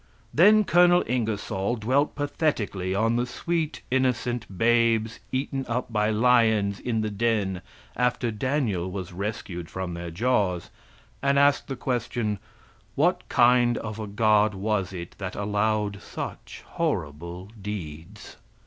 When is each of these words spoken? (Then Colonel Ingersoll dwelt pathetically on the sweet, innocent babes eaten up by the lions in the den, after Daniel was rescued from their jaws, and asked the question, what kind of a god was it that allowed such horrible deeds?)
(Then 0.33 0.63
Colonel 0.63 1.03
Ingersoll 1.05 1.75
dwelt 1.75 2.15
pathetically 2.15 2.95
on 2.95 3.17
the 3.17 3.27
sweet, 3.27 3.83
innocent 3.91 4.47
babes 4.57 5.19
eaten 5.31 5.63
up 5.67 5.93
by 5.93 6.11
the 6.11 6.17
lions 6.17 6.79
in 6.79 7.01
the 7.01 7.11
den, 7.11 7.61
after 7.95 8.31
Daniel 8.31 8.89
was 8.89 9.13
rescued 9.13 9.69
from 9.69 9.93
their 9.93 10.09
jaws, 10.09 10.71
and 11.21 11.37
asked 11.37 11.67
the 11.67 11.75
question, 11.75 12.39
what 12.95 13.29
kind 13.29 13.77
of 13.77 13.99
a 13.99 14.07
god 14.07 14.55
was 14.55 14.91
it 14.91 15.11
that 15.19 15.35
allowed 15.35 16.01
such 16.01 16.63
horrible 16.65 17.51
deeds?) 17.61 18.37